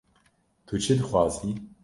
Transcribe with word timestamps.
-Tu 0.67 0.75
çi 0.83 0.93
dixwazî? 0.99 1.51